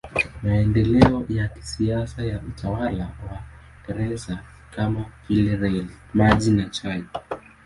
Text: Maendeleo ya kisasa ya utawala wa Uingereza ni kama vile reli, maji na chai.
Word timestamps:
Maendeleo 0.43 1.25
ya 1.29 1.47
kisasa 1.47 2.21
ya 2.23 2.39
utawala 2.47 3.03
wa 3.05 3.43
Uingereza 3.87 4.33
ni 4.33 4.39
kama 4.75 5.05
vile 5.29 5.55
reli, 5.55 5.89
maji 6.13 6.51
na 6.51 6.69
chai. 6.69 7.03